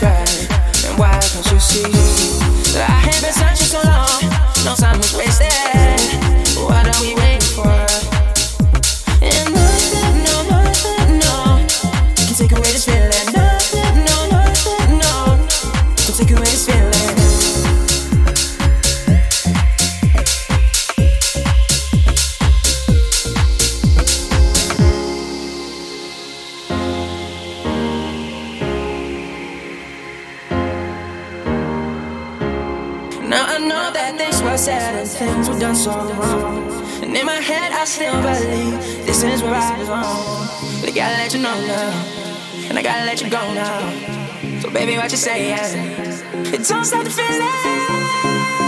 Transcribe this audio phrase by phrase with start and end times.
[0.00, 0.02] just
[0.50, 0.84] right.
[0.86, 2.11] And why don't you see?
[34.16, 36.72] bad things were said and things were done so wrong.
[37.02, 40.48] And in my head, I still believe this is where I belong.
[40.80, 42.06] But I gotta let you know now,
[42.68, 44.60] and I gotta let you go now.
[44.60, 45.48] So, baby, what you say?
[45.48, 46.52] Yeah.
[46.54, 48.61] It don't stop the feeling.